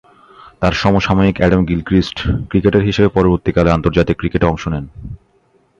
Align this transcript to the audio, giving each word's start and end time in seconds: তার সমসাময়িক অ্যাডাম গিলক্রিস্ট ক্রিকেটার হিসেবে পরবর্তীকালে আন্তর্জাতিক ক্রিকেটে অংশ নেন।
তার 0.61 0.73
সমসাময়িক 0.73 1.37
অ্যাডাম 1.39 1.61
গিলক্রিস্ট 1.65 2.17
ক্রিকেটার 2.49 2.83
হিসেবে 2.83 3.09
পরবর্তীকালে 3.09 3.69
আন্তর্জাতিক 3.71 4.15
ক্রিকেটে 4.17 4.45
অংশ 4.45 4.63
নেন। 4.67 4.85